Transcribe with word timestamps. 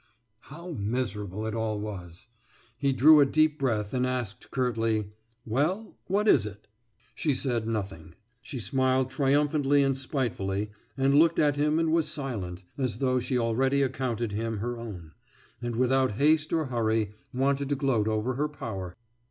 «How 0.51 0.71
miserable 0.79 1.45
it 1.45 1.53
all 1.53 1.79
was! 1.79 2.25
He 2.75 2.91
drew 2.91 3.19
a 3.19 3.25
deep 3.27 3.59
breath 3.59 3.93
and 3.93 4.03
asked 4.07 4.49
curtly: 4.49 5.11
»Well, 5.45 5.95
what 6.07 6.27
is 6.27 6.47
it?« 6.47 6.67
She 7.13 7.35
said 7.35 7.67
nothing. 7.67 8.15
She 8.41 8.57
smiled 8.57 9.11
triumphantly 9.11 9.83
and 9.83 9.95
spitefully, 9.95 10.71
looked 10.97 11.37
at 11.37 11.55
him 11.55 11.77
and 11.77 11.91
was 11.93 12.07
silent, 12.07 12.63
as 12.79 12.97
though 12.97 13.19
she 13.19 13.37
already 13.37 13.83
accounted 13.83 14.31
him 14.31 14.57
her 14.57 14.75
own, 14.79 15.11
and 15.61 15.75
without 15.75 16.13
haste 16.13 16.51
or 16.51 16.65
hurry 16.65 17.13
wanted 17.31 17.69
to 17.69 17.75
gloat 17.75 18.07
over 18.07 18.33
her 18.33 18.49
power. 18.49 18.95